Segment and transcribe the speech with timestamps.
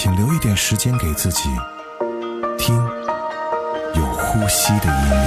[0.00, 1.48] 请留一点时间给自己，
[2.56, 2.76] 听
[3.96, 5.26] 有呼吸的音乐。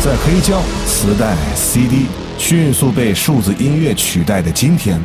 [0.00, 2.06] 在黑胶、磁带、CD
[2.38, 4.96] 迅速被数字音乐取代的今天，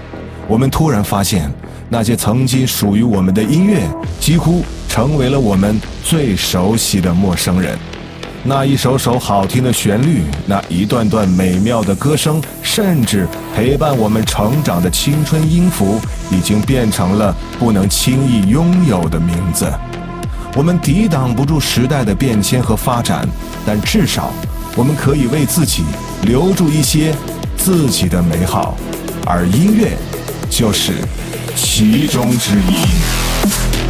[0.48, 1.52] 我们突然发现，
[1.90, 3.82] 那些曾经属于我们的音乐，
[4.20, 7.76] 几乎成为了我们最熟悉的陌生人。
[8.44, 19.72] 那一首首好听的旋律，那一段段美妙的歌声，甚至陪伴我们成长的青春音符，已经变成了不能轻易拥有的名字。
[20.56, 23.30] 我们抵挡不住时代的变迁和发展，
[23.64, 24.32] 但至少
[24.76, 25.84] 我们可以为自己
[26.24, 27.14] 留住一些
[27.56, 28.76] 自己的美好，
[29.24, 29.96] 而音乐
[30.50, 30.94] 就是
[31.56, 33.81] 其中之一。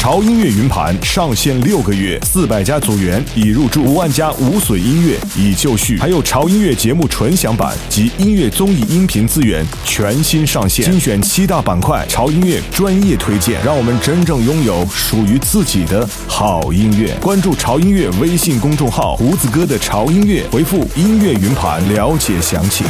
[0.00, 17.14] 潮音乐云盘上线六个月，四百家组员已入驻，五万家无损音乐已就绪，还有潮音乐节目纯享版及音乐综艺音频资源全新上线，精选七大板块，潮音乐专业推荐，让我们真正拥有属于自己的好音乐。
[17.20, 22.86] 关注潮音乐微信公众号“胡子哥的潮音乐”，回复“音乐云盘”了解详情。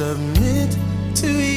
[0.00, 0.78] Submit
[1.14, 1.49] to your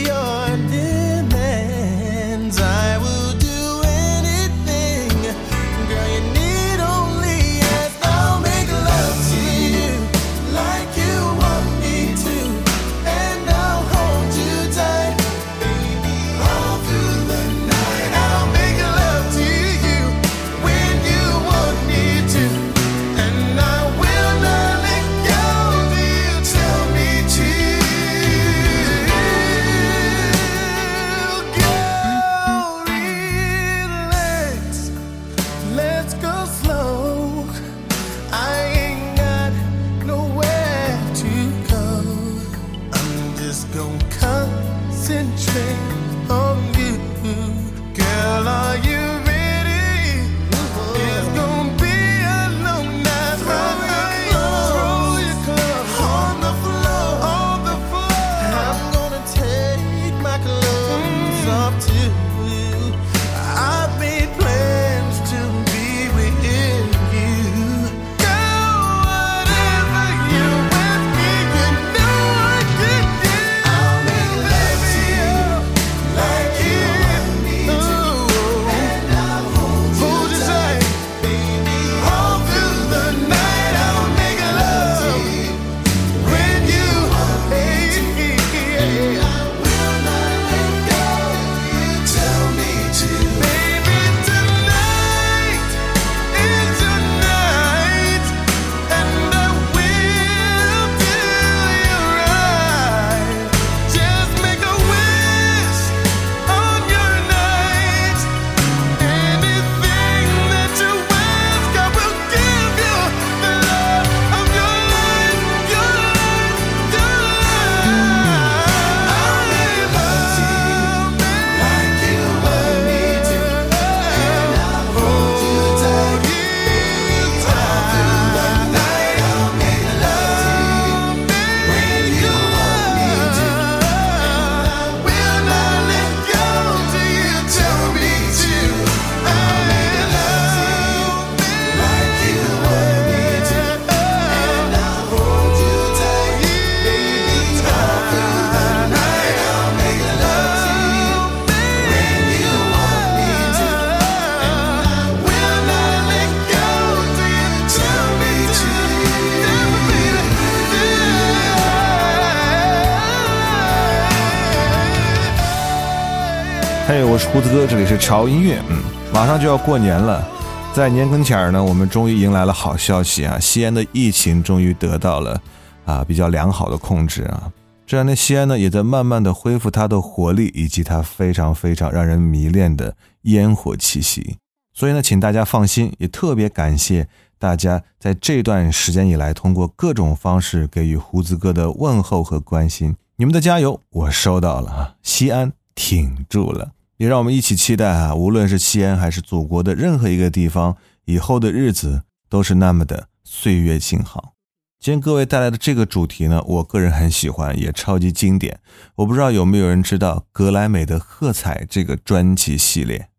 [167.34, 168.62] 胡子哥，这里是潮音乐。
[168.70, 170.24] 嗯，马上就要过年了，
[170.72, 173.40] 在年跟前儿呢，我们终于迎来了好消息啊！
[173.40, 175.42] 西安的疫情终于得到了
[175.84, 177.52] 啊比较良好的控制啊。
[177.88, 184.38] 这样的西安呢，也在慢慢的恢复它的活力，以及它非常非常让人迷恋的烟火气息。
[184.72, 187.08] 所以呢，请大家放心，也特别感谢
[187.40, 192.96] 大家在这段时间以来，通过各种方式给予胡子哥的问候和关心。
[193.16, 194.94] 你们的加油，我收到了啊！
[195.02, 198.16] 西安挺住了，也让我们一起期待啊！
[198.16, 204.36] 无论是西安还是祖国的任何一个地方，以后的日子都是那么的岁月静好。
[204.80, 208.58] 今天各位带来的这个主题呢，我个人很喜欢，也超级经典。
[208.96, 213.10] 我不知道有没有人知道格莱美的《喝彩》这个专辑系列。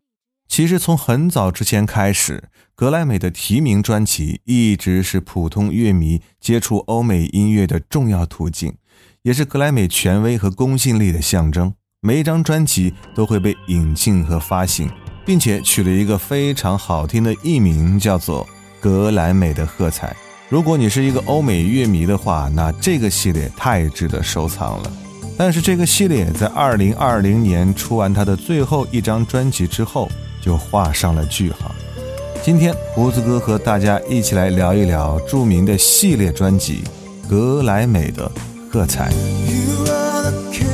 [0.49, 2.45] 其实从很早之前开始，
[2.75, 8.79] 格莱美的提名专辑一直是普通乐迷接触欧美音乐的重要途径，
[9.25, 11.75] 也是格莱美权威和公信力的象征。
[12.07, 14.91] 每一张专辑都会被引进和发行，
[15.25, 18.45] 并且取了一个非常好听的艺名，叫做
[18.79, 20.09] 《格莱美的喝彩》。
[20.51, 24.93] 如果你是一个欧美乐迷的话，那这个系列太值得收藏了。
[25.39, 30.07] 但是这个系列在二零二零年出完它的最后一张专辑之后，
[30.43, 31.75] 就画上了句号。
[32.43, 36.85] 今天胡子哥和大家一起来聊一聊著名的系列专辑
[37.31, 38.31] 《格莱美的
[38.71, 39.11] 喝彩》。
[39.15, 40.74] you are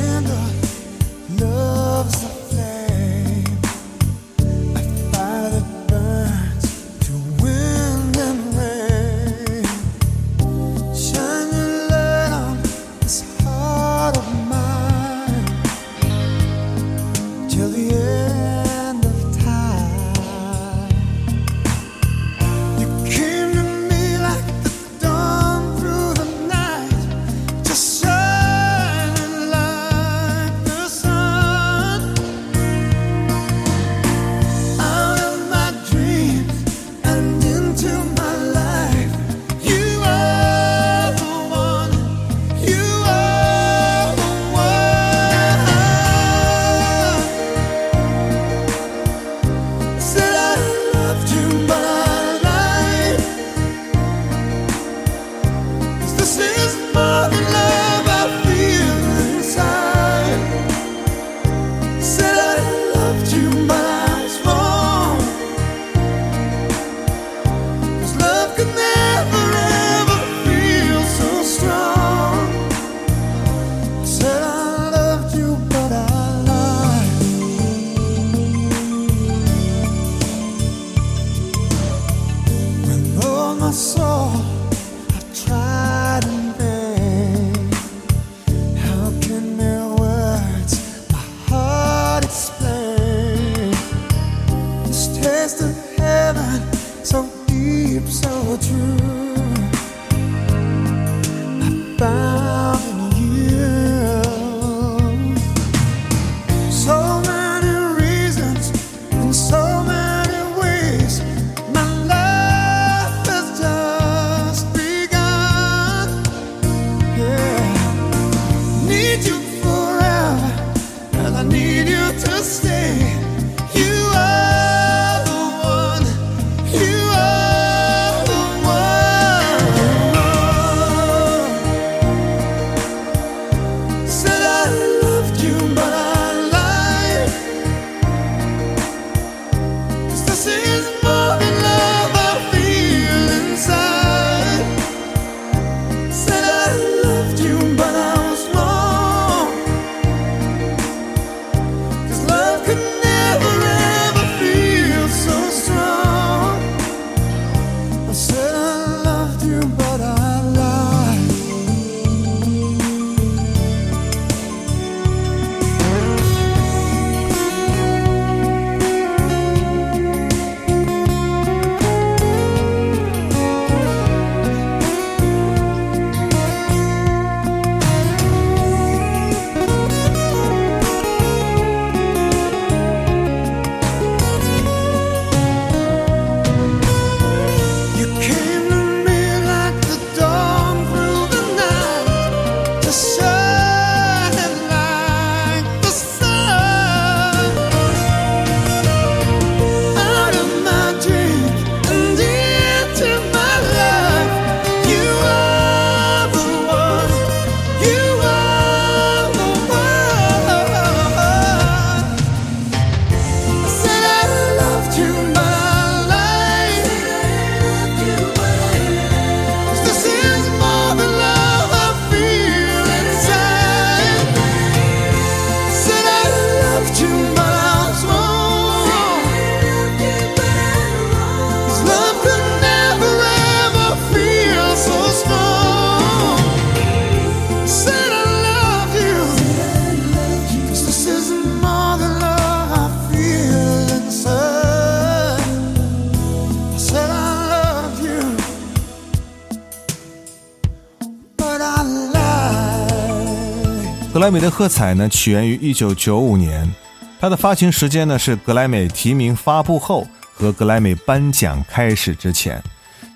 [254.31, 256.73] 莱美的喝彩呢，起源于1995年，
[257.19, 262.63] 它的发行时间呢是格莱美提名发布后和格莱美颁奖开始之前，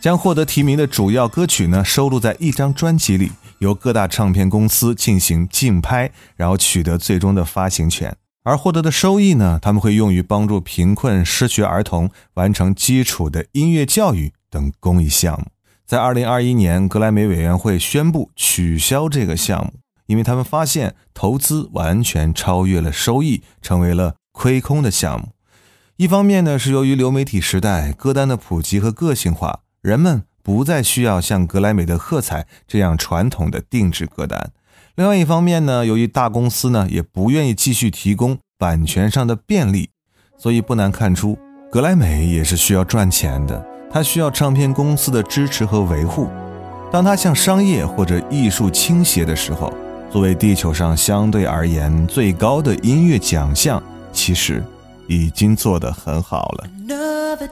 [0.01, 8.13] 将获得提名的主要歌曲呢收录在一张专辑里，由各大唱片公司进行竞拍，然后取得最终的发行权。
[8.43, 15.45] 而获得的收益呢，他们会用于帮助贫困失学儿童完成基础的音乐教育等公益项目。
[15.85, 25.29] 在2021年，格莱美委员会宣布取消这个项目，因为他们发现投资完全超越了收益，成为了亏空的项目。
[25.97, 34.51] 一方面呢，是由于流媒体时代歌单的普及和个性化，人们不再需要像格莱美的喝彩这样传统的定制歌单。
[34.95, 39.89] 另外一方面呢，由于大公司呢也不愿意继续提供版权上的便利，
[40.37, 41.37] 所以不难看出，
[41.71, 46.29] 格莱美也是需要赚钱的，它需要唱片公司的支持和维护。
[46.91, 49.73] 当它向商业或者艺术倾斜的时候，
[50.15, 54.63] 作为地球上相对而言最高的音乐奖项，其实
[55.09, 56.69] 已经做得很好了。
[56.87, 57.49] Another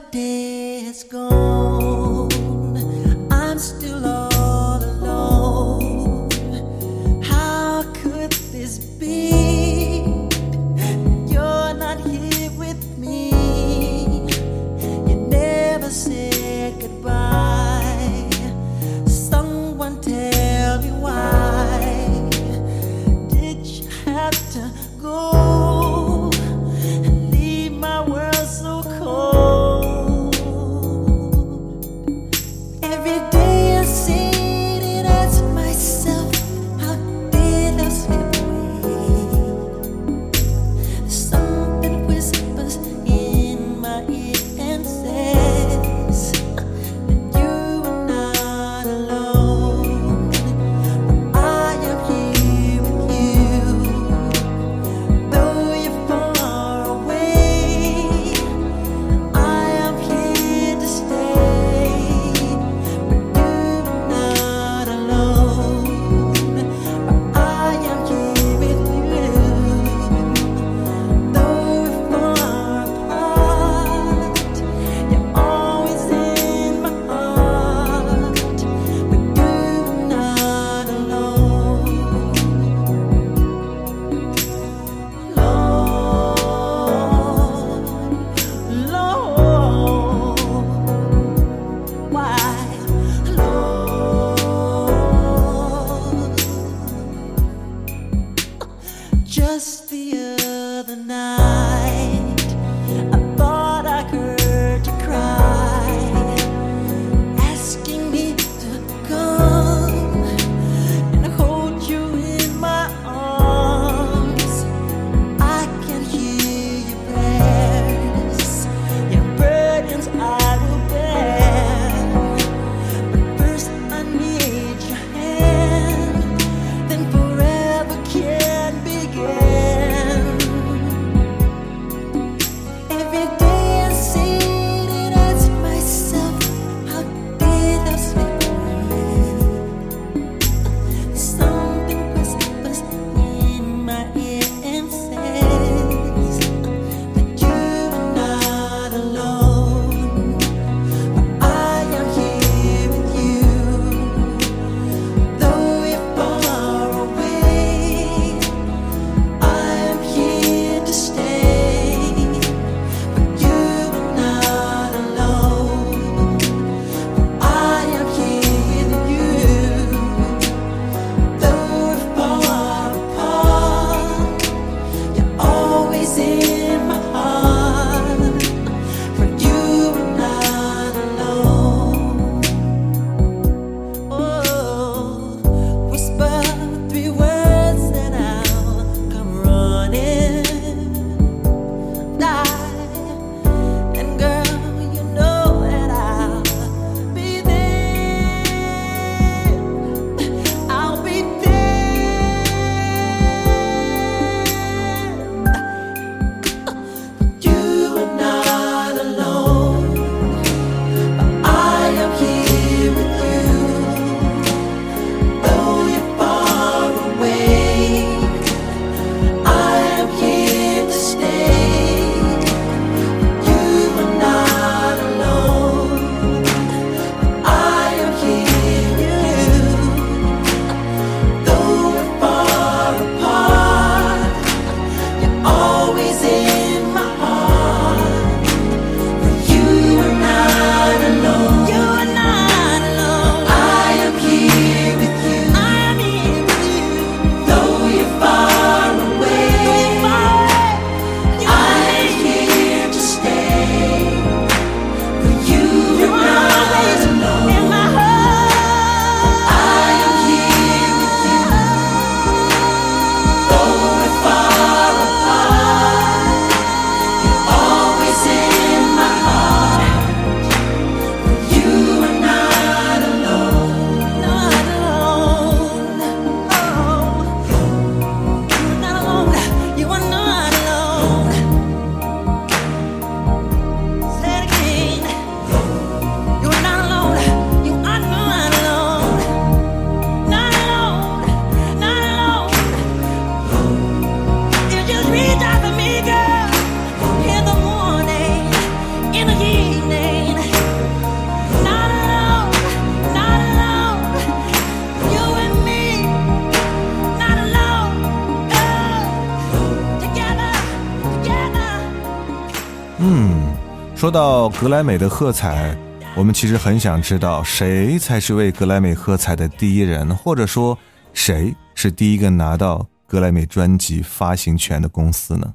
[314.60, 315.76] 格莱美的喝彩，
[316.16, 320.78] 我们其实很想知道谁才是为格莱美喝彩的第一人，或者说
[321.12, 325.54] 谁是第一个拿到格莱美专辑发行权的公司呢？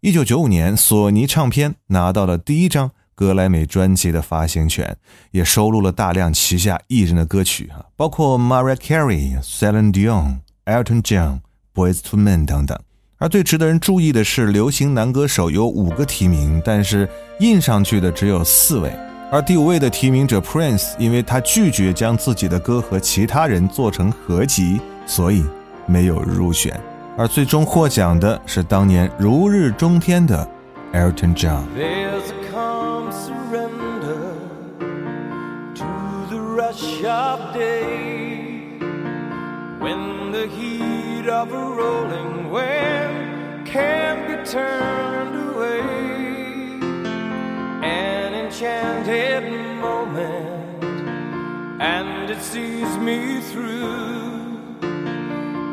[0.00, 4.96] 一九九五年，索尼唱片拿到了第一张格莱美专辑的发行权，
[5.30, 11.40] 也收录了大量旗下艺人的歌曲哈，包括 Mariah Carey、Celine Dion、Elton John、
[11.74, 12.76] Boys to Men 等等。
[13.22, 17.08] 而最值得人注意的是，流行男歌手有五个提名，但是
[17.38, 18.92] 印上去的只有四位。
[19.30, 25.44] 而第五位的提名者 Prince，因为他拒绝将自己的歌和其他人做成合集，所以
[25.86, 26.76] 没有入选。
[27.16, 30.44] 而最终获奖的是当年如日中天的
[30.92, 31.62] Elton John。
[42.52, 45.80] Wave can't be turned away.
[47.82, 50.84] An enchanted moment,
[51.80, 54.68] and it sees me through.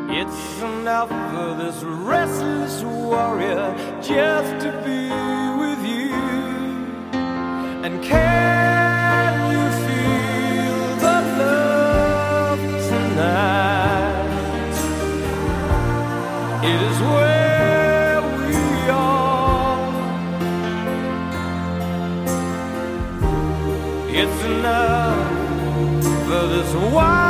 [0.08, 5.10] It's enough for this restless warrior just to be
[5.60, 6.14] with you.
[7.84, 13.69] And can you feel the love tonight?
[17.00, 18.54] Where we
[18.90, 19.90] are.
[24.20, 25.30] It's enough
[26.26, 27.29] for this wide-eyed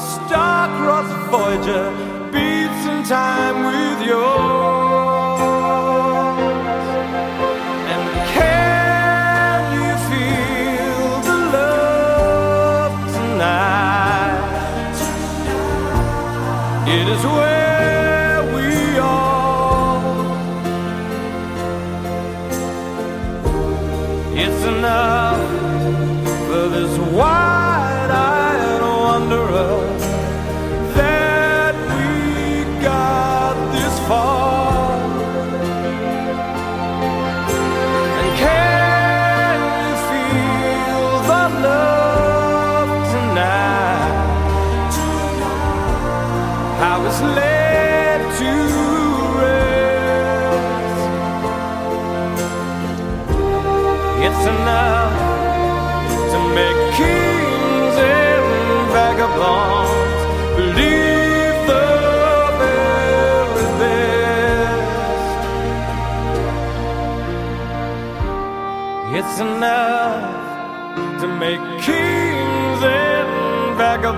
[0.00, 1.90] star-crossed Voyager
[2.32, 4.39] beats in time with yours.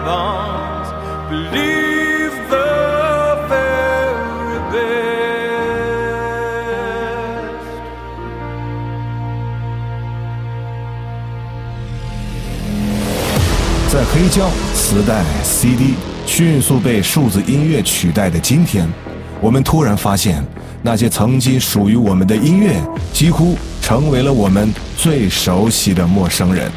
[0.04, 0.90] Bonds.
[1.32, 2.68] believe the
[3.48, 4.92] very best.
[13.90, 15.94] 在黑胶、磁带、CD
[16.26, 18.86] 迅速被数字音乐取代的今天，
[19.40, 20.44] 我们突然发现，
[20.82, 22.74] 那些曾经属于我们的音乐，
[23.12, 26.70] 几乎成为了我们最熟悉的陌生人。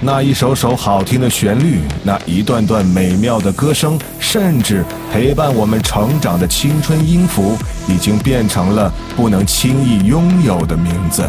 [0.00, 7.56] 那一首首好听的旋律，那一段段美妙的歌声，甚至陪伴我们成长的青春音符，
[7.88, 11.26] 已经变成了不能轻易拥有的名字。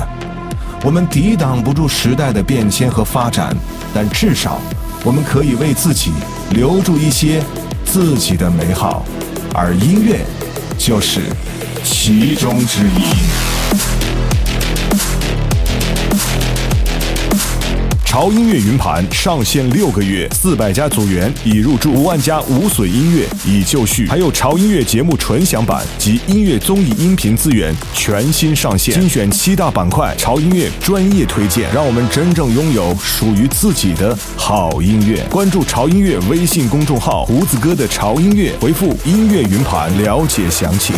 [0.84, 3.56] 我们抵挡不住时代的变迁和发展，
[3.94, 4.60] 但至少
[5.04, 6.12] 我们可以为自己
[6.50, 7.42] 留住一些
[7.86, 9.06] 自己的美好，
[9.54, 10.20] 而音乐
[10.78, 11.22] 就是
[11.86, 13.47] 其中之一。
[18.18, 35.24] 潮音乐云盘上线六个月，四百家组员已入驻，五万家无损音乐已就绪，还有潮音乐节目纯享版及音乐综艺音频资源全新上线，精选七大板块，潮音乐专业推荐，让我们真正拥有属于自己的好音乐。
[35.30, 40.96] 关注潮音乐微信公众号“胡子哥的潮音乐”，回复“音乐云盘”了解详情。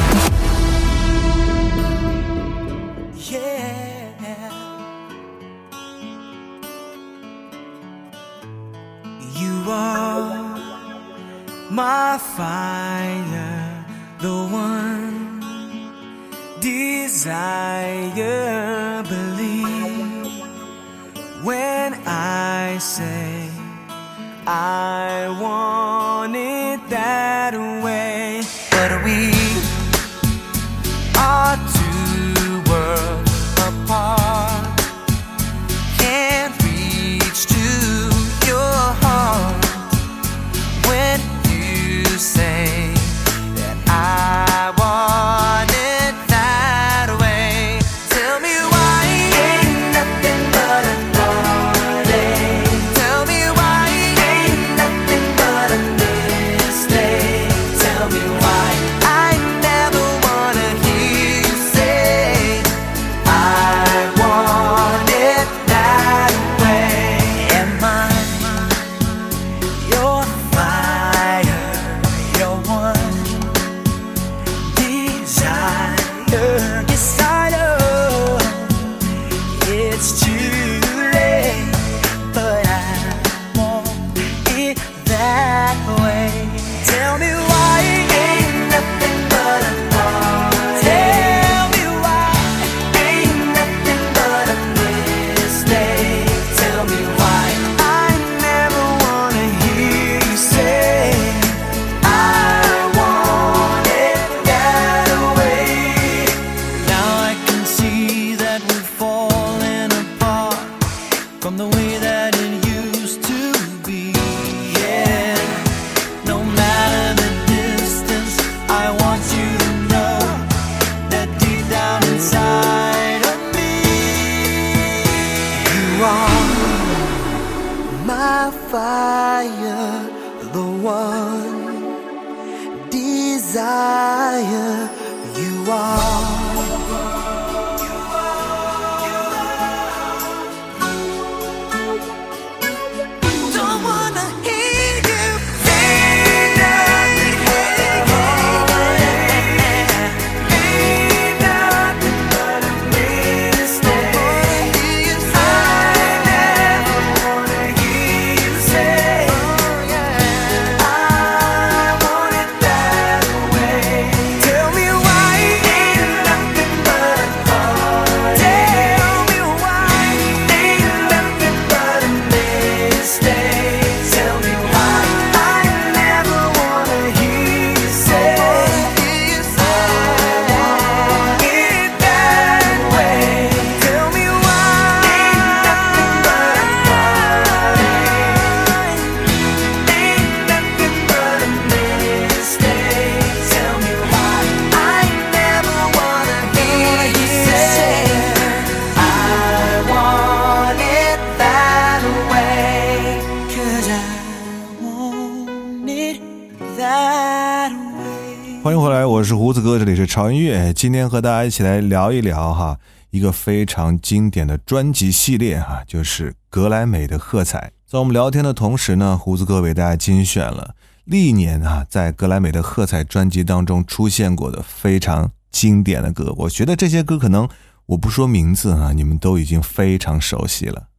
[210.20, 210.74] 好音乐。
[210.74, 212.78] 今天和大家一起来聊一聊哈，
[213.10, 217.72] 一个非常经典的专辑系列哈，就是格莱美的喝彩。
[217.88, 226.34] 在我们聊天的同时呢，胡子哥为大家精选了历年啊在格莱美的喝彩专辑当中出现过的非常经典的歌。
[226.40, 227.48] 我觉得这些歌可能
[227.86, 230.90] 我不说名字啊，你们都已经非常熟悉了。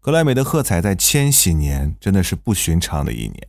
[0.00, 3.46] 格莱美的喝彩在千禧年真的是不寻常的一年。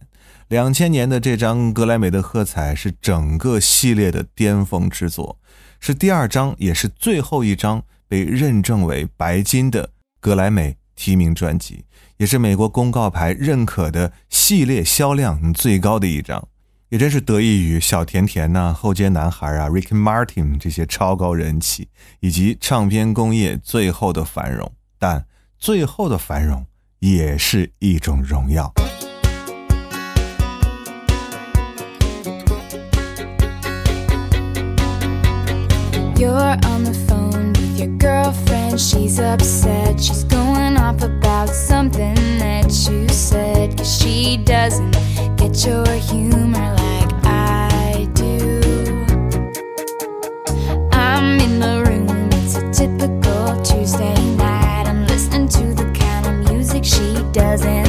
[0.48, 5.40] 两千年的这张格莱美的喝彩是整个系列的巅峰之作，
[5.80, 11.86] 是第二张也是最后一张被认证为白金的格莱美提名专辑，
[12.18, 16.48] 也是美国公告牌认可的系列销量最高的一张。
[16.90, 24.72] 也真是得益于小甜甜呐、后街男孩啊、Ricky Martin 这些超高人气，以及唱片工业最后的繁荣。
[25.00, 25.26] 但
[25.58, 26.64] 最后的繁荣
[27.00, 28.72] 也是一种荣耀。
[36.56, 38.80] You're on the phone with your girlfriend.
[38.80, 40.00] She's upset.
[40.00, 43.78] She's going off about something that you said.
[43.78, 44.92] Cause she doesn't
[45.38, 48.62] get your humor like I do.
[50.92, 52.30] I'm in the room.
[52.34, 54.86] It's a typical Tuesday night.
[54.88, 57.85] I'm listening to the kind of music she doesn't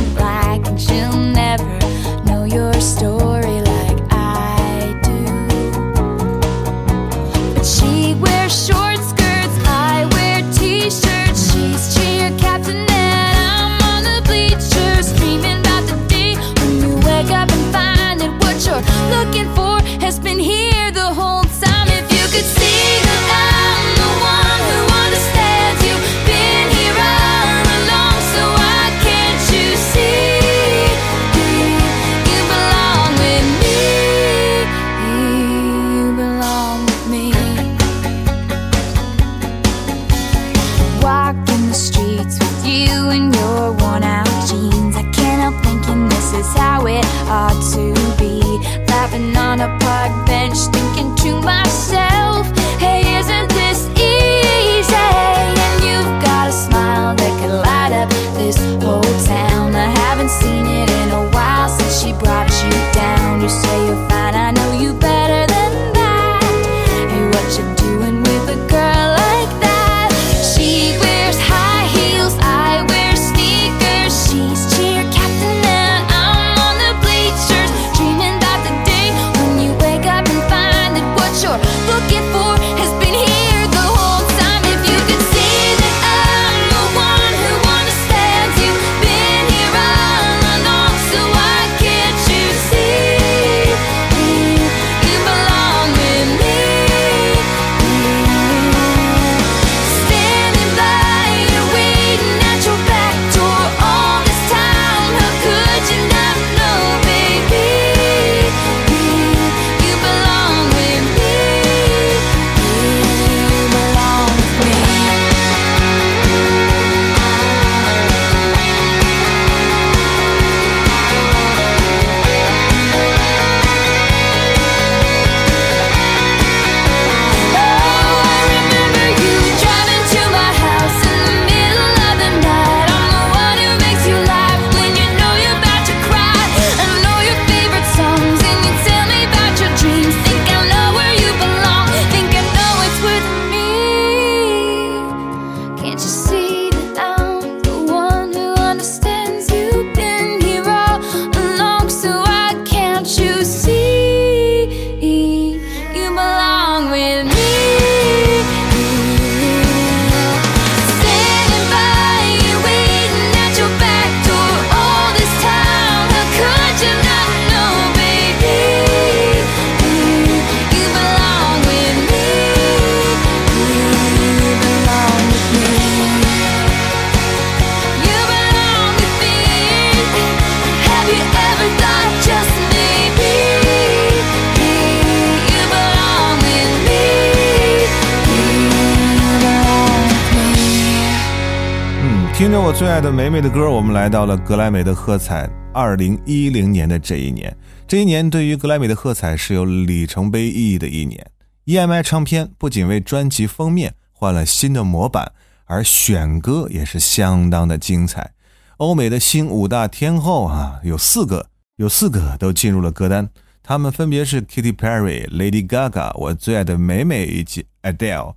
[192.66, 195.48] 我最爱的梅梅的歌，我们来到了格莱美的喝彩。
[195.72, 201.24] 二零一零年的这一年，这一年对于格莱美的喝彩是有里程碑意义的一年。
[201.66, 205.30] EMI 唱片不仅为专辑封面换了新的模板，
[205.66, 208.32] 而选歌也是相当的精彩。
[208.78, 213.28] 欧美的新五大天后啊，有四个，有四个都进入了歌单，
[213.62, 218.34] 他们分别是 Katy Perry、Lady Gaga、我最爱的美美以及 Adele。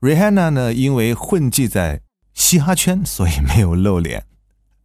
[0.00, 2.02] Rihanna 呢，因为混迹在
[2.36, 4.24] 嘻哈圈，所以没有露脸。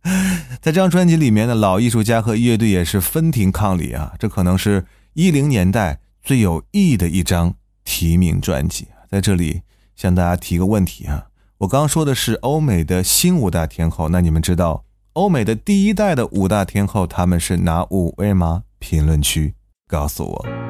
[0.62, 8.88] 在这张专辑里面呢，老艺术家和乐队也是分庭抗礼啊，这可能是一零年代最有意义的一张提名专辑。
[9.10, 9.62] 在这里
[9.96, 11.28] 向大家提个问题啊，
[11.60, 18.64] 我刚刚说的是欧美的新五大天后，那你们知道欧美的第一代的五大天后他们是哪五位吗？
[18.80, 19.54] 评论区
[19.88, 20.61] 告诉我。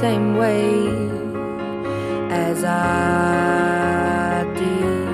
[0.00, 0.88] same way
[2.30, 5.08] as I did,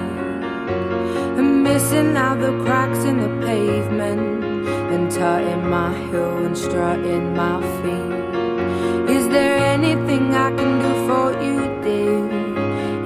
[1.38, 4.44] I'm missing out the cracks in the pavement
[4.92, 9.10] and tutting my heel and strutting my feet.
[9.16, 12.22] Is there anything I can do for you, dear?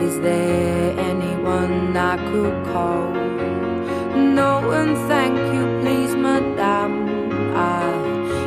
[0.06, 3.08] Is there anyone I could call?
[4.38, 6.94] No, one, thank you, please, madame.
[7.56, 7.86] I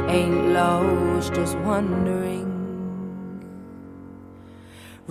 [0.08, 2.23] ain't lost, just wondering.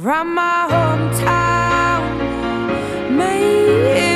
[0.02, 2.02] Round my hometown,
[3.16, 4.11] memories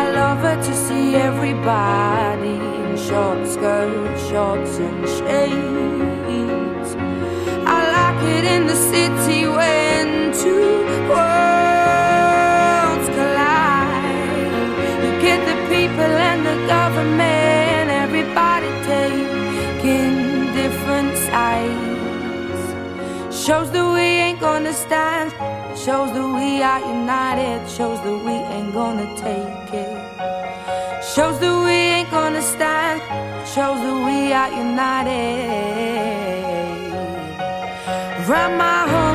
[0.00, 6.90] I love it to see everybody in short skirts, shorts, and shades.
[7.76, 10.06] I like it in the city when
[10.44, 10.70] two
[11.12, 14.48] worlds collide.
[15.02, 20.14] You get the people and the government, everybody taking
[20.60, 22.64] different sides.
[23.44, 25.07] Shows that we ain't gonna stand.
[25.88, 27.66] Shows that we are united.
[27.66, 29.96] Shows that we ain't gonna take it.
[31.14, 33.00] Shows that we ain't gonna stand.
[33.48, 35.08] Shows that we are united.
[38.28, 39.07] Round my hometown,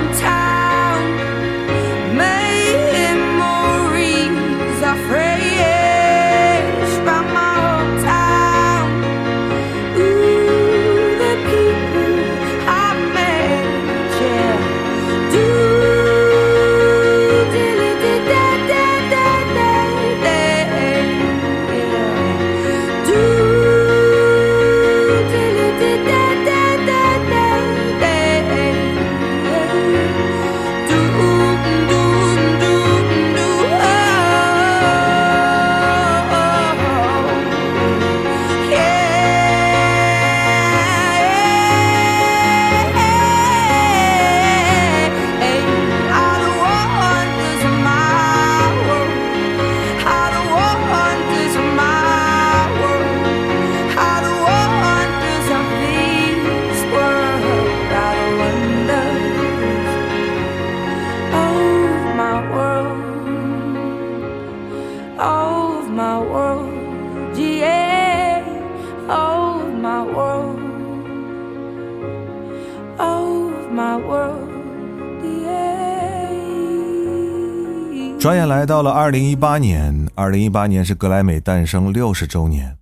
[78.74, 82.76] 到了二零一八年，二零一八年是格莱美诞生六十周年。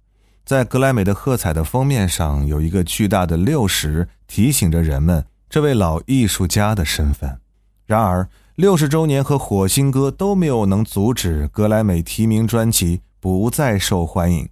[0.46, 7.38] 在格莱美的喝彩的封面上，有一个巨大的六十，提醒着人们这位老艺术家的身份。
[7.86, 14.48] 然而，六十周年和火星哥都没有能阻止格莱美提名专辑不再受欢迎。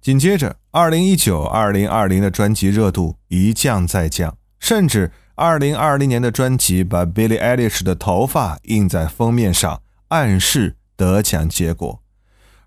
[0.00, 12.02] 紧接着，二零一九、二零二零的专辑热度一降再降，甚至二零二零年的专辑把 Billie Eilish 的头发印在封面上，暗示得奖结果。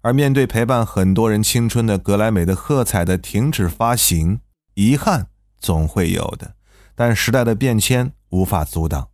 [0.02, 4.40] 而面对陪伴很多人青春的格莱美的喝彩的停止发行，
[4.76, 5.28] 遗憾
[5.60, 6.54] 总会有的，
[6.96, 9.10] 但时代的变迁无法阻挡。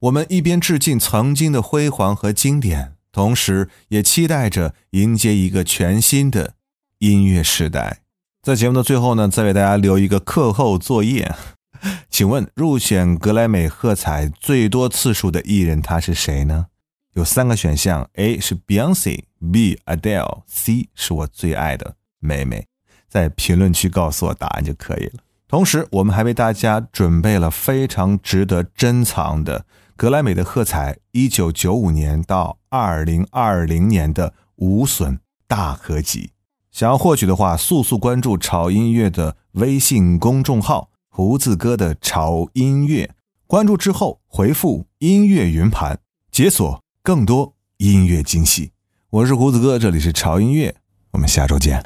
[0.00, 6.54] 我们一边致敬曾经的辉煌和经典，同时也期待着迎接一个全新的
[6.98, 8.00] 音乐时代。
[8.42, 11.34] 在节目的最后呢，再为大家留一个课后作业，
[12.10, 16.66] 请问入选格莱美喝彩最多次数的艺人他是谁呢？
[17.14, 22.66] 有三个选项：A 是 Beyonce，B Adele，C 是我最爱的妹妹。
[23.08, 25.22] 在评论区告诉我答案就可以了。
[25.46, 36.30] 同时，我们还为大家准备了非常值得珍藏的格莱美的喝彩一九九五年到二零二零年的无损大合集。
[36.72, 43.14] 想要获取的话，速速关注潮音乐的微信公众号“胡子哥的潮音乐”，
[43.46, 46.00] 关注之后回复“音乐云盘”，
[46.32, 48.70] 解锁更多音乐惊喜。
[49.10, 50.74] 我是胡子哥，这里是潮音乐，
[51.10, 51.78] 我们下周见。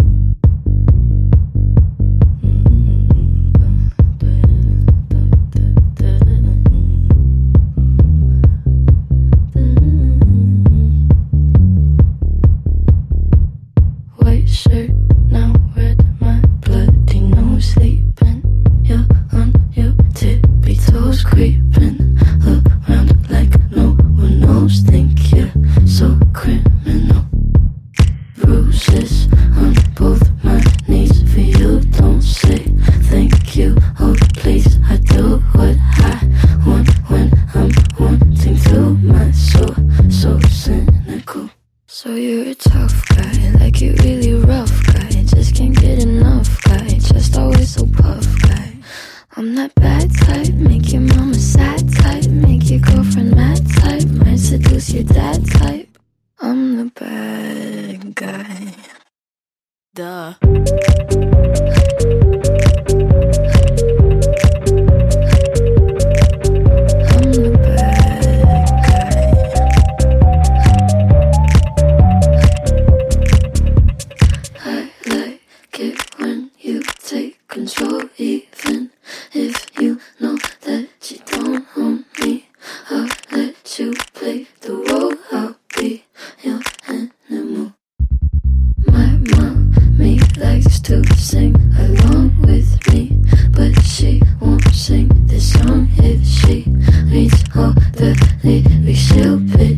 [90.38, 93.10] Likes to sing along with me,
[93.50, 96.64] but she won't sing this song if she
[97.10, 98.14] reads all the
[98.44, 99.00] lyrics.
[99.00, 99.77] She'll pity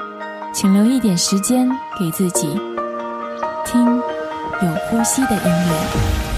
[0.53, 2.47] 请留一点时间给自己，
[3.65, 6.30] 听有呼吸的音乐。